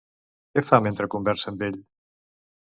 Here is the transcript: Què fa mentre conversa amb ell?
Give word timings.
Què 0.55 0.63
fa 0.69 0.79
mentre 0.85 1.09
conversa 1.17 1.51
amb 1.53 1.63
ell? 1.69 1.79